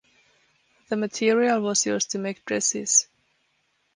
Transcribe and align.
The 0.89 0.95
material 0.97 1.61
was 1.61 1.85
used 1.85 2.09
to 2.09 2.17
make 2.17 2.43
dresses. 2.43 3.07